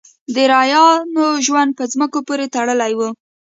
[0.33, 0.85] د رعایا
[1.45, 2.99] ژوند په ځمکو پورې تړلی و.